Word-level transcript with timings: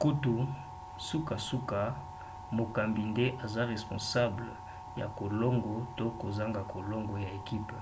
kutu 0.00 0.34
sukasuka 1.06 1.78
mokambi 2.56 3.02
nde 3.10 3.26
aza 3.44 3.62
responsable 3.72 4.50
ya 5.00 5.06
kolongo 5.18 5.74
to 5.96 6.04
kozanga 6.20 6.62
kolongo 6.72 7.14
ya 7.24 7.30
ekipe 7.38 7.78